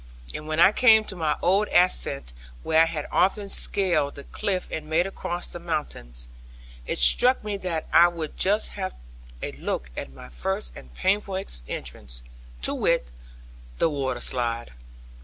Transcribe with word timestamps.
And 0.33 0.47
when 0.47 0.59
I 0.59 0.71
came 0.71 1.03
to 1.03 1.15
my 1.15 1.37
old 1.43 1.67
ascent, 1.67 2.33
where 2.63 2.81
I 2.81 2.85
had 2.85 3.05
often 3.11 3.49
scaled 3.49 4.15
the 4.15 4.23
cliff 4.23 4.67
and 4.71 4.89
made 4.89 5.05
across 5.05 5.47
the 5.47 5.59
mountains, 5.59 6.27
it 6.87 6.97
struck 6.97 7.43
me 7.43 7.55
that 7.57 7.85
I 7.93 8.07
would 8.07 8.35
just 8.35 8.69
have 8.69 8.95
a 9.43 9.51
look 9.51 9.91
at 9.95 10.11
my 10.11 10.29
first 10.29 10.71
and 10.75 10.91
painful 10.95 11.39
entrance, 11.67 12.23
to 12.63 12.73
wit, 12.73 13.09
the 13.77 13.91
water 13.91 14.21
slide. 14.21 14.71